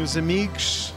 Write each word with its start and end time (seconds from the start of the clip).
Meus 0.00 0.16
amigos, 0.16 0.94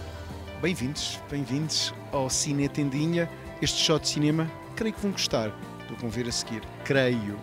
bem-vindos, 0.61 1.19
bem-vindos 1.29 1.93
ao 2.13 2.29
Cine 2.29 2.69
Tendinha. 2.69 3.29
Este 3.61 3.77
shot 3.77 4.01
de 4.01 4.07
cinema, 4.07 4.49
creio 4.77 4.95
que 4.95 5.01
vão 5.01 5.11
gostar 5.11 5.49
do 5.89 5.95
que 5.95 6.01
vão 6.01 6.09
ver 6.09 6.25
a 6.25 6.31
seguir. 6.31 6.61
Creio. 6.85 7.37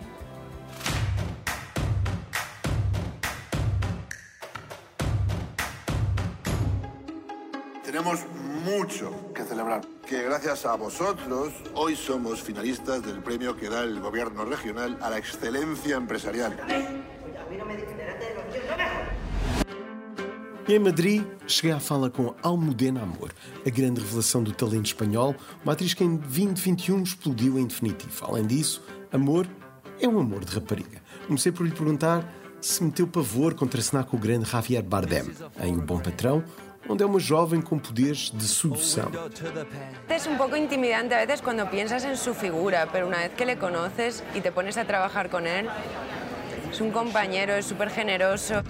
Tenemos 7.83 8.25
mucho 8.65 9.11
que 9.35 9.43
celebrar, 9.43 9.81
que 10.07 10.19
gracias 10.23 10.65
a 10.65 10.75
vosotros 10.75 11.53
hoy 11.75 11.95
somos 11.95 12.41
finalistas 12.41 13.03
del 13.03 13.21
premio 13.21 13.55
que 13.55 13.69
da 13.69 13.83
el 13.83 13.99
gobierno 13.99 14.45
regional 14.45 14.97
a 14.99 15.11
la 15.11 15.19
excelencia 15.19 15.95
empresarial. 15.95 16.57
Em 20.71 20.79
Madrid, 20.79 21.21
cheguei 21.47 21.73
à 21.73 21.81
fala 21.81 22.09
com 22.09 22.33
Almudena 22.41 23.01
Amor, 23.01 23.33
a 23.67 23.69
grande 23.69 23.99
revelação 23.99 24.41
do 24.41 24.53
talento 24.53 24.85
espanhol, 24.85 25.35
uma 25.65 25.73
atriz 25.73 25.93
que 25.93 26.01
em 26.01 26.15
2021 26.15 27.03
explodiu 27.03 27.59
em 27.59 27.67
definitivo. 27.67 28.25
Além 28.25 28.47
disso, 28.47 28.81
Amor 29.11 29.45
é 29.99 30.07
um 30.07 30.17
amor 30.17 30.45
de 30.45 30.55
rapariga. 30.55 31.01
Comecei 31.27 31.51
por 31.51 31.65
lhe 31.65 31.73
perguntar 31.73 32.23
se 32.61 32.81
meteu 32.85 33.05
pavor 33.05 33.53
contra 33.53 33.81
cenar 33.81 34.05
com 34.05 34.15
o 34.15 34.19
grande 34.21 34.49
Javier 34.49 34.81
Bardem, 34.81 35.29
em 35.61 35.75
O 35.75 35.81
Bom 35.81 35.99
Patrão, 35.99 36.41
onde 36.87 37.03
é 37.03 37.05
uma 37.05 37.19
jovem 37.19 37.59
com 37.59 37.77
poderes 37.77 38.31
de 38.33 38.47
sedução. 38.47 39.11
Es 40.09 40.25
un 40.25 40.37
poco 40.37 40.55
intimidante 40.55 41.13
a 41.13 41.17
veces 41.17 41.41
cuando 41.41 41.69
piensas 41.69 42.05
en 42.05 42.15
su 42.15 42.33
figura, 42.33 42.87
pero 42.89 43.07
una 43.07 43.17
vez 43.17 43.31
que 43.35 43.45
le 43.45 43.57
conoces 43.57 44.23
y 44.33 44.39
te 44.39 44.53
pones 44.53 44.77
a 44.77 44.85
trabajar 44.85 45.29
con 45.29 45.47
él, 45.47 45.67
es 46.71 46.79
un 46.79 46.91
compañero, 46.91 47.55
es 47.55 47.65
súper 47.65 47.89
generoso. 47.89 48.63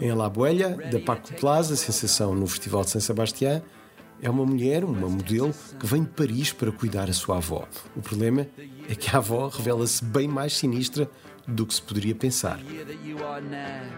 Em 0.00 0.12
La 0.12 0.26
Abuela, 0.26 0.76
da 0.90 1.00
Paco 1.00 1.34
Plaza, 1.34 1.74
sensação 1.74 2.34
no 2.34 2.46
Festival 2.46 2.84
de 2.84 2.90
San 2.90 3.00
Sebastián, 3.00 3.60
é 4.22 4.30
uma 4.30 4.46
mulher, 4.46 4.84
uma 4.84 5.08
modelo, 5.08 5.52
que 5.78 5.86
vem 5.86 6.02
de 6.02 6.10
Paris 6.10 6.52
para 6.52 6.70
cuidar 6.70 7.10
a 7.10 7.12
sua 7.12 7.38
avó. 7.38 7.66
O 7.96 8.00
problema 8.00 8.46
é 8.88 8.94
que 8.94 9.14
a 9.14 9.18
avó 9.18 9.48
revela-se 9.48 10.04
bem 10.04 10.28
mais 10.28 10.56
sinistra 10.56 11.10
do 11.48 11.64
que 11.66 11.72
se 11.72 11.82
poderia 11.82 12.12
pensar. 12.14 12.58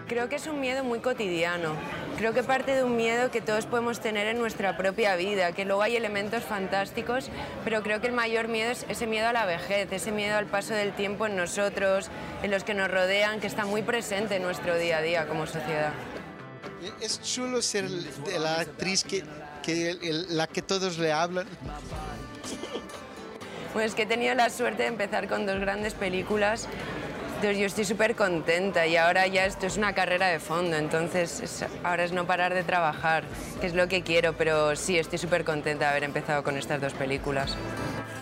Creo 0.07 0.29
que 0.29 0.37
es 0.37 0.47
un 0.47 0.61
miedo 0.61 0.85
muy 0.85 0.99
cotidiano. 0.99 1.73
Creo 2.17 2.33
que 2.33 2.43
parte 2.43 2.73
de 2.73 2.83
un 2.85 2.95
miedo 2.95 3.29
que 3.29 3.41
todos 3.41 3.65
podemos 3.65 3.99
tener 3.99 4.27
en 4.27 4.39
nuestra 4.39 4.77
propia 4.77 5.17
vida, 5.17 5.51
que 5.51 5.65
luego 5.65 5.81
hay 5.81 5.97
elementos 5.97 6.43
fantásticos, 6.43 7.29
pero 7.65 7.83
creo 7.83 7.99
que 7.99 8.07
el 8.07 8.13
mayor 8.13 8.47
miedo 8.47 8.71
es 8.71 8.85
ese 8.87 9.05
miedo 9.05 9.27
a 9.27 9.33
la 9.33 9.45
vejez, 9.45 9.91
ese 9.91 10.11
miedo 10.13 10.37
al 10.37 10.45
paso 10.45 10.73
del 10.73 10.93
tiempo 10.93 11.25
en 11.27 11.35
nosotros, 11.35 12.09
en 12.41 12.51
los 12.51 12.63
que 12.63 12.73
nos 12.73 12.89
rodean, 12.89 13.41
que 13.41 13.47
está 13.47 13.65
muy 13.65 13.81
presente 13.81 14.37
en 14.37 14.43
nuestro 14.43 14.77
día 14.77 14.99
a 14.99 15.01
día 15.01 15.27
como 15.27 15.45
sociedad. 15.45 15.91
Es 17.01 17.21
chulo 17.21 17.61
ser 17.61 17.85
la 18.39 18.61
actriz 18.61 19.03
que, 19.03 19.23
que 19.61 19.91
el- 19.91 19.99
el- 20.03 20.37
la 20.37 20.47
que 20.47 20.61
todos 20.61 20.97
le 20.97 21.11
hablan. 21.11 21.47
Pues 23.73 23.93
que 23.95 24.03
he 24.03 24.05
tenido 24.05 24.35
la 24.35 24.49
suerte 24.49 24.83
de 24.83 24.89
empezar 24.89 25.27
con 25.27 25.45
dos 25.45 25.59
grandes 25.59 25.93
películas. 25.93 26.67
Entonces 27.41 27.59
yo 27.59 27.65
estoy 27.65 27.85
súper 27.85 28.15
contenta 28.15 28.85
y 28.85 28.97
ahora 28.97 29.25
ya 29.25 29.47
esto 29.47 29.65
es 29.65 29.75
una 29.75 29.93
carrera 29.93 30.27
de 30.27 30.39
fondo, 30.39 30.77
entonces 30.77 31.39
es- 31.39 31.65
ahora 31.83 32.03
es 32.03 32.11
no 32.11 32.27
parar 32.27 32.53
de 32.53 32.63
trabajar, 32.63 33.23
que 33.59 33.65
es 33.65 33.73
lo 33.73 33.87
que 33.87 34.03
quiero, 34.03 34.33
pero 34.33 34.75
sí, 34.75 34.99
estoy 34.99 35.17
súper 35.17 35.43
contenta 35.43 35.85
de 35.85 35.89
haber 35.89 36.03
empezado 36.03 36.43
con 36.43 36.55
estas 36.55 36.79
dos 36.79 36.93
películas. 36.93 37.55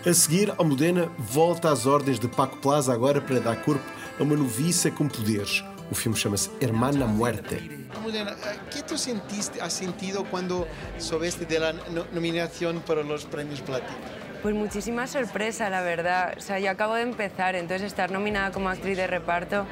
A 0.06 0.14
seguir, 0.14 0.54
Almudena 0.58 1.10
volta 1.34 1.70
às 1.70 1.84
ordens 1.84 2.18
de 2.18 2.28
Paco 2.28 2.56
Plaza 2.62 2.94
agora 2.94 3.20
para 3.20 3.40
dar 3.40 3.62
corpo 3.62 3.84
a 4.18 4.22
uma 4.22 4.36
noviça 4.36 4.90
com 4.90 5.06
poderes. 5.06 5.62
O 5.90 5.94
filme 5.94 6.16
chama-se 6.16 6.48
Hermana 6.58 7.04
Muerte. 7.04 7.60
Almudena, 7.94 8.34
¿qué 8.72 8.80
tú 8.82 8.96
sentiste, 8.96 9.60
has 9.60 9.74
sentido 9.74 10.24
cuando 10.30 10.66
sobeste 10.96 11.44
de 11.44 11.58
la 11.58 11.74
no- 11.74 12.06
nominación 12.14 12.80
para 12.86 13.02
los 13.02 13.26
premios 13.26 13.60
Platino? 13.60 13.98
Pues 14.42 14.54
muchísima 14.54 15.06
sorpresa, 15.06 15.68
la 15.68 15.82
verdad. 15.82 16.34
O 16.38 16.40
sea, 16.40 16.58
yo 16.58 16.70
acabo 16.70 16.94
de 16.94 17.02
empezar, 17.02 17.54
entonces 17.56 17.86
estar 17.86 18.10
nominada 18.10 18.52
como 18.52 18.70
actriz 18.70 18.96
de 18.96 19.06
reparto, 19.06 19.66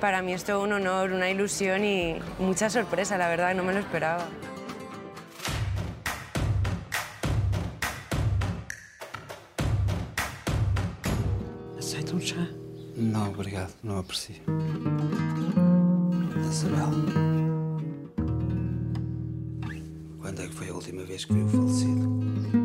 para 0.00 0.22
mí 0.22 0.32
es 0.32 0.44
todo 0.44 0.62
un 0.62 0.72
honor, 0.72 1.12
una 1.12 1.28
ilusión 1.28 1.84
y 1.84 2.20
mucha 2.38 2.70
sorpresa, 2.70 3.18
la 3.18 3.28
verdad, 3.28 3.54
no 3.54 3.64
me 3.64 3.72
lo 3.72 3.80
esperaba. 3.80 4.24
Aceita 11.78 12.14
um 12.14 12.20
chá? 12.20 12.46
Não, 12.96 13.30
obrigado. 13.30 13.72
Não 13.82 13.98
aprecio. 13.98 14.36
Isabel. 16.48 16.90
Quando 20.20 20.42
é 20.42 20.46
que 20.46 20.54
foi 20.54 20.68
a 20.68 20.74
última 20.74 21.02
vez 21.04 21.24
que 21.24 21.32
viu 21.32 21.46
o 21.46 21.48
falecido? 21.48 22.61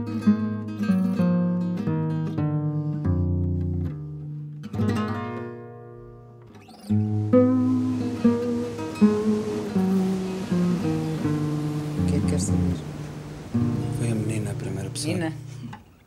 Nina? 15.07 15.33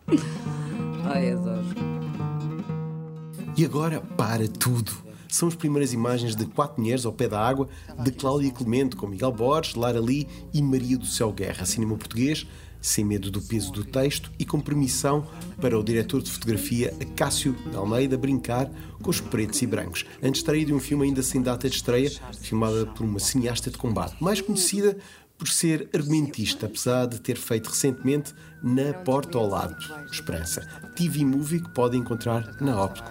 Ai, 1.05 1.33
adoro. 1.33 1.65
E 3.57 3.65
agora 3.65 4.01
para 4.01 4.47
tudo. 4.47 4.93
São 5.27 5.49
as 5.49 5.55
primeiras 5.55 5.93
imagens 5.93 6.35
de 6.35 6.45
quatro 6.45 6.83
mulheres 6.83 7.07
ao 7.07 7.13
pé 7.13 7.29
da 7.29 7.41
água 7.41 7.69
de 8.03 8.11
Cláudia 8.11 8.51
Clemente, 8.51 8.97
com 8.97 9.07
Miguel 9.07 9.33
Borges, 9.33 9.75
Lara 9.75 10.01
Lee 10.01 10.27
e 10.53 10.61
Maria 10.61 10.99
do 10.99 11.07
Céu 11.07 11.33
Guerra. 11.33 11.65
Cinema 11.65 11.97
português, 11.97 12.47
sem 12.81 13.05
medo 13.05 13.31
do 13.31 13.41
peso 13.41 13.71
do 13.73 13.85
texto 13.85 14.31
e 14.39 14.45
com 14.45 14.61
permissão 14.61 15.27
para 15.61 15.79
o 15.79 15.85
diretor 15.85 16.23
de 16.23 16.31
fotografia 16.31 16.95
Cássio 17.15 17.55
de 17.71 17.77
Almeida 17.77 18.17
brincar 18.17 18.71
com 19.03 19.11
os 19.11 19.21
pretos 19.21 19.61
e 19.63 19.67
brancos. 19.67 20.05
Antes 20.23 20.41
estreia 20.41 20.65
de 20.65 20.73
um 20.73 20.81
filme 20.81 21.05
ainda 21.05 21.23
sem 21.23 21.43
data 21.43 21.69
de 21.69 21.77
estreia, 21.77 22.11
filmada 22.41 22.87
por 22.87 23.05
uma 23.05 23.19
cineasta 23.19 23.71
de 23.71 23.79
combate, 23.79 24.17
mais 24.21 24.41
conhecida 24.41 24.97
por 25.41 25.49
ser 25.49 25.89
argumentista, 25.95 26.67
apesar 26.67 27.07
de 27.07 27.19
ter 27.19 27.39
feito 27.39 27.71
recentemente 27.71 28.35
Na 28.63 28.93
Porta 28.93 29.39
ao 29.39 29.49
Lado, 29.49 29.75
Esperança. 30.13 30.61
TV 30.95 31.25
Movie 31.25 31.61
que 31.61 31.71
pode 31.71 31.97
encontrar 31.97 32.61
na 32.61 32.79
Óptico. 32.79 33.11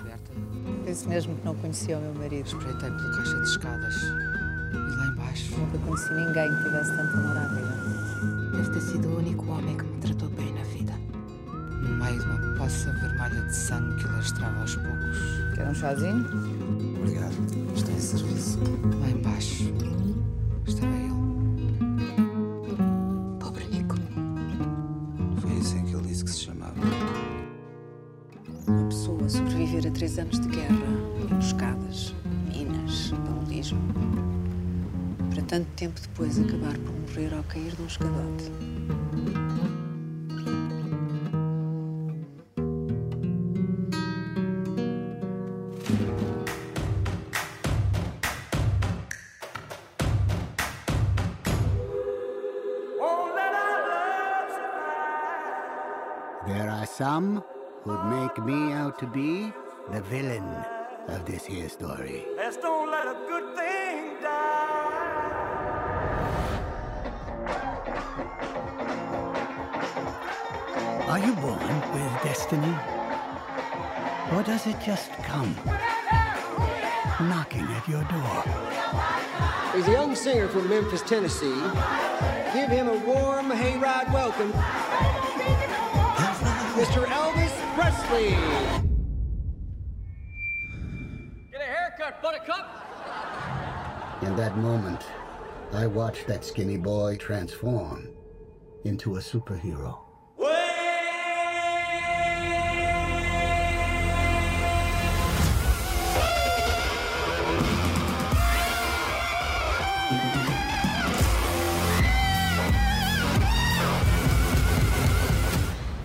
Penso 0.86 1.10
mesmo 1.10 1.36
que 1.36 1.44
não 1.44 1.56
conhecia 1.56 1.98
o 1.98 2.02
meu 2.02 2.14
marido. 2.14 2.46
Espreitei 2.46 2.92
pela 2.92 3.18
caixa 3.18 3.36
de 3.36 3.50
escadas. 3.50 3.96
E 3.96 4.96
lá 4.96 5.08
embaixo 5.08 5.58
Nunca 5.58 5.78
conheci 5.80 6.14
ninguém 6.14 6.56
que 6.56 6.64
tivesse 6.64 6.96
tanto 6.96 7.18
amor 7.18 7.38
à 7.38 7.48
vida. 7.48 8.58
deve 8.58 8.70
ter 8.74 8.82
sido 8.82 9.08
o 9.08 9.18
único 9.18 9.52
homem 9.52 9.76
que 9.76 9.84
me 9.86 9.98
tratou 9.98 10.30
bem 10.30 10.54
na 10.54 10.64
vida. 10.66 10.94
No 11.48 11.96
meio 11.98 12.20
de 12.20 12.26
uma 12.26 12.58
poça 12.60 12.92
vermelha 12.92 13.42
de 13.42 13.56
sangue 13.56 13.96
que 14.04 14.08
lastrava 14.08 14.62
aos 14.62 14.76
poucos. 14.76 15.18
Quer 15.56 15.68
um 15.68 15.74
chazinho? 15.74 16.26
Obrigado. 17.00 17.34
Estou 17.76 17.96
em 17.96 18.00
serviço. 18.00 18.60
Lá 19.02 19.10
embaixo 19.10 19.64
sobreviver 29.70 29.88
a 29.88 29.92
três 29.92 30.18
anos 30.18 30.40
de 30.40 30.48
guerra, 30.50 30.76
emboscadas, 31.22 32.16
minas, 32.48 33.12
terrorismo. 33.12 33.80
Para 35.30 35.44
tanto 35.44 35.68
tempo 35.76 36.00
depois 36.02 36.40
acabar 36.40 36.78
por 36.80 36.94
morrer 36.94 37.34
ao 37.36 37.44
cair 37.44 37.76
de 37.76 37.82
um 37.82 37.86
escadote. 37.86 38.52
There 56.48 56.68
are 56.68 56.88
some 56.88 57.44
who'd 57.84 58.06
make 58.06 58.38
me 58.46 58.74
out 58.74 59.00
to 59.00 59.08
be 59.08 59.52
the 59.92 60.02
villain 60.02 60.44
of 61.08 61.26
this 61.26 61.46
here 61.46 61.70
story. 61.70 62.26
Let's 62.36 62.58
don't 62.58 62.92
let 62.92 63.08
a 63.08 63.18
good 63.28 63.56
thing 63.56 64.22
die. 64.22 64.90
Are 71.08 71.20
you 71.20 71.34
born 71.36 71.76
with 71.94 72.24
destiny? 72.24 72.76
Or 74.34 74.44
does 74.44 74.68
it 74.68 74.76
just 74.86 75.12
come 75.24 75.56
knocking 77.28 77.66
at 77.66 77.88
your 77.88 78.04
door? 78.04 78.44
He's 79.74 79.88
a 79.88 79.92
young 79.92 80.16
singer 80.16 80.48
from 80.48 80.70
Memphis, 80.70 81.02
Tennessee. 81.02 81.62
Give 82.54 82.70
him 82.70 82.90
a 82.90 82.98
warm 83.06 83.50
hayride 83.50 84.14
welcome. 84.14 84.52
Mr. 86.80 87.04
Elvis 87.08 87.49
Presley. 87.80 88.32
Get 91.50 91.62
a 91.62 91.64
haircut, 91.64 92.22
buttercup. 92.22 92.68
In 94.22 94.36
that 94.36 94.58
moment, 94.58 95.06
I 95.72 95.88
watched 95.88 96.28
that 96.28 96.44
skinny 96.44 96.76
boy 96.76 97.16
transform 97.16 98.10
into 98.84 99.16
a 99.16 99.20
superhero. 99.20 100.09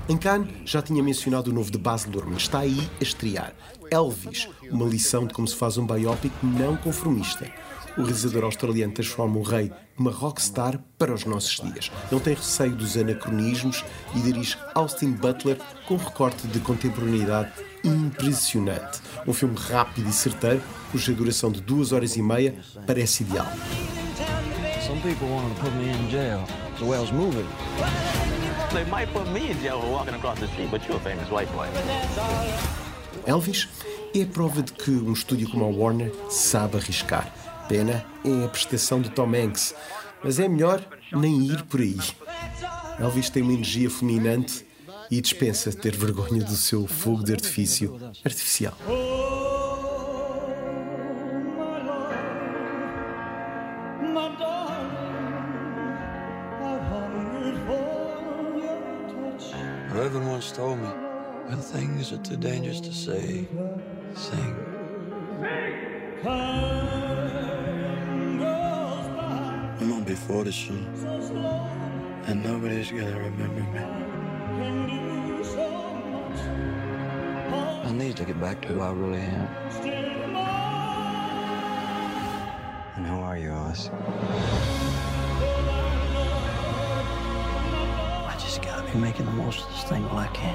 Em 0.07 0.19
Cannes, 0.19 0.49
já 0.67 0.83
tinha 0.83 1.03
mencionado 1.03 1.51
o 1.51 1.55
novo 1.55 1.71
de 1.71 1.79
Baz 1.79 2.05
Luhrmann. 2.05 2.37
Está 2.37 2.59
aí 2.59 2.79
a 3.01 3.03
estrear. 3.03 3.55
Elvis, 3.91 4.49
uma 4.71 4.85
lição 4.85 5.27
de 5.27 5.33
como 5.33 5.49
se 5.49 5.57
faz 5.57 5.79
um 5.79 5.87
biopic 5.87 6.33
não 6.43 6.77
conformista. 6.77 7.51
O 7.97 8.03
realizador 8.03 8.45
australiano 8.45 8.93
transforma 8.93 9.39
o 9.39 9.43
rei 9.43 9.73
numa 9.97 10.11
rockstar 10.11 10.79
para 10.99 11.15
os 11.15 11.25
nossos 11.25 11.59
dias. 11.61 11.91
Não 12.11 12.21
tem 12.21 12.35
receio 12.35 12.75
dos 12.75 12.99
anacronismos 12.99 13.83
e 14.15 14.21
dirige 14.21 14.59
Austin 14.75 15.13
Butler 15.13 15.59
com 15.87 15.95
um 15.95 15.99
recorte 15.99 16.47
de 16.49 16.61
contemporaneidade 16.61 17.53
impressionante. 17.83 19.01
Um 19.27 19.33
filme 19.33 19.57
rápido 19.57 20.09
e 20.09 20.13
certeiro, 20.13 20.63
cuja 20.91 21.15
duração 21.15 21.51
de 21.51 21.63
duas 21.63 21.93
horas 21.93 22.17
e 22.17 22.23
meia 22.23 22.55
parece 22.87 23.23
ideal. 23.23 23.47
Some 24.87 25.01
people 25.01 25.29
want 25.29 25.55
to 25.55 25.61
put 25.63 25.73
me 25.77 25.89
in 25.89 26.11
jail. 26.11 26.45
The 26.79 27.13
moving. 27.13 28.44
They 28.75 28.85
might 28.87 29.13
put 29.13 29.29
me 29.29 29.53
in 29.53 29.61
jail 29.61 29.81
for 29.81 29.89
walking 29.89 30.15
across 30.15 30.41
the 30.41 30.49
street, 30.49 30.69
but 30.69 30.85
you're 30.89 30.97
a 30.97 31.01
famous 31.01 31.31
white 31.31 31.49
boy. 31.53 31.69
Elvis 33.25 33.69
é 34.13 34.23
a 34.23 34.27
prova 34.27 34.63
de 34.63 34.73
que 34.73 34.91
um 34.91 35.13
estúdio 35.13 35.49
como 35.49 35.65
a 35.65 35.69
Warner 35.69 36.13
sabe 36.29 36.77
arriscar. 36.79 37.33
Pena 37.69 38.05
é 38.25 38.45
a 38.45 38.49
prestação 38.49 39.01
de 39.01 39.11
Tom 39.11 39.33
Hanks, 39.33 39.77
mas 40.25 40.41
é 40.41 40.49
melhor 40.49 40.85
nem 41.13 41.47
ir 41.47 41.63
por 41.63 41.81
aí. 41.81 41.97
Elvis 42.99 43.31
tem 43.31 43.45
uma 43.45 43.53
energia 43.53 43.89
fulminante 43.89 44.67
e 45.09 45.21
dispensa 45.21 45.73
ter 45.73 45.97
vergonha 45.97 46.43
do 46.43 46.57
seu 46.57 46.89
fogo 46.89 47.23
de 47.23 47.33
artifício 47.33 47.97
artificial. 48.25 48.77
Told 60.55 60.79
me, 60.79 60.87
when 61.47 61.59
things 61.59 62.13
are 62.13 62.19
too 62.19 62.37
dangerous 62.37 62.79
to 62.79 62.93
say, 62.93 63.45
sing. 64.15 64.57
I'm 69.81 69.93
on 69.93 70.05
before 70.05 70.45
the 70.45 70.53
sun, 70.53 70.87
and 72.29 72.45
nobody's 72.45 72.93
gonna 72.93 73.19
remember 73.19 73.63
me. 73.73 73.81
I 77.89 77.93
need 77.93 78.17
to 78.19 78.25
get 78.25 78.41
back 78.41 78.63
to 78.63 78.69
who 78.69 78.81
I 78.81 78.93
really 78.93 79.23
am. 79.23 79.49
And 82.95 83.07
who 83.09 83.17
are 83.23 83.37
you, 83.37 83.51
Oz? 83.51 83.91
Gotta 88.95 89.05
making 89.05 89.27
the 89.27 89.33
most 89.33 89.65
of 89.65 89.69
this 89.71 89.85
thing 89.85 90.03
while 90.05 90.19
I 90.19 90.29
can. 90.29 90.55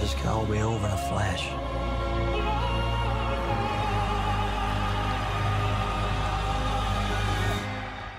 This 0.00 0.14
can 0.14 0.28
all 0.28 0.46
be 0.46 0.60
over 0.60 0.86
in 0.86 0.92
a 0.92 0.96
flash. 0.96 1.50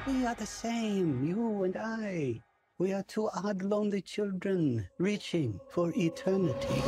We 0.08 0.26
are 0.26 0.36
the 0.36 0.46
same, 0.46 1.24
you 1.26 1.64
and 1.64 1.78
I. 1.78 2.42
We 2.78 2.94
are 2.94 3.04
two 3.04 3.30
odd, 3.30 3.62
lonely 3.62 4.02
children 4.02 4.88
reaching 4.98 5.60
for 5.70 5.94
eternity. 5.96 6.82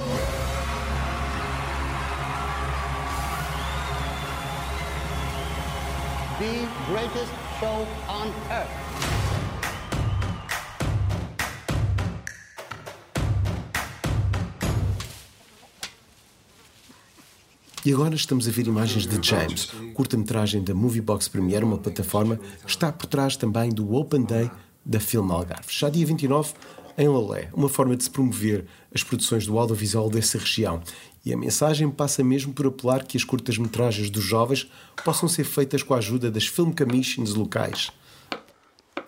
The 6.39 6.67
greatest 6.88 7.33
show 7.59 7.88
on 8.07 8.33
earth. 8.49 9.31
E 17.83 17.92
agora 17.92 18.13
estamos 18.13 18.48
a 18.48 18.51
ver 18.51 18.68
imagens 18.68 19.07
de 19.07 19.28
James, 19.28 19.72
curta-metragem 19.95 20.63
da 20.63 20.72
Moviebox 20.72 21.28
Premiere, 21.28 21.66
uma 21.66 21.80
plataforma 21.80 22.38
que 22.38 22.69
está 22.69 22.92
por 22.92 23.07
trás 23.07 23.36
também 23.36 23.72
do 23.72 23.95
Open 23.95 24.22
Day 24.22 24.51
da 24.86 25.00
Film 25.00 25.31
Algarve. 25.31 25.66
Já 25.68 25.89
dia 25.89 26.06
29, 26.06 26.54
em 26.95 27.07
Lolé, 27.07 27.50
uma 27.51 27.68
forma 27.68 27.95
de 27.98 28.04
se 28.04 28.10
promover 28.12 28.66
as 28.94 29.04
produções 29.04 29.48
do 29.48 29.57
audiovisual 29.57 30.12
dessa 30.12 30.38
região. 30.38 30.80
E 31.25 31.33
a 31.33 31.38
mensagem 31.38 31.89
passa 31.89 32.24
mesmo 32.24 32.54
por 32.54 32.68
apelar 32.68 33.04
que 33.04 33.18
as 33.18 33.24
curtas-metragens 33.24 34.12
dos 34.12 34.24
jovens 34.24 34.69
possam 35.04 35.27
ser 35.27 35.45
feitas 35.45 35.81
com 35.81 35.95
a 35.95 35.98
ajuda 35.98 36.30
das 36.30 36.45
film 36.45 36.72
commissions 36.72 37.34
locais. 37.34 37.92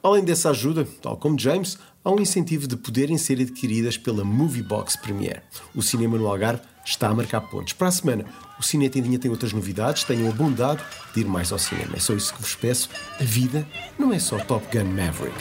Além 0.04 0.22
dessa 0.26 0.50
ajuda, 0.50 0.86
tal 1.02 1.16
como 1.16 1.40
James, 1.40 1.78
há 2.04 2.12
um 2.12 2.20
incentivo 2.20 2.68
de 2.68 2.76
poderem 2.76 3.18
ser 3.18 3.40
adquiridas 3.40 3.98
pela 3.98 4.26
Moviebox 4.26 4.98
Premiere. 4.98 5.42
O 5.74 5.82
cinema 5.82 6.18
no 6.18 6.28
Algarve 6.28 6.62
está 6.86 7.08
a 7.08 7.14
marcar 7.14 7.40
pontos. 7.40 7.72
Para 7.72 7.88
a 7.88 7.92
semana, 7.92 8.26
o 8.60 8.62
Cine 8.62 8.90
Tendinha 8.90 9.18
tem 9.18 9.32
outras 9.32 9.54
novidades, 9.54 10.04
tenham 10.04 10.28
a 10.30 10.34
bondade 10.34 10.84
de 11.14 11.22
ir 11.22 11.26
mais 11.26 11.54
ao 11.54 11.58
cinema. 11.58 11.96
É 11.96 12.00
só 12.02 12.14
isso 12.14 12.34
que 12.34 12.42
vos 12.42 12.54
peço. 12.54 12.90
A 13.18 13.24
vida 13.24 13.66
não 13.98 14.12
é 14.12 14.20
só 14.20 14.38
Top 14.40 14.68
Gun 14.78 14.90
Maverick. 14.90 15.38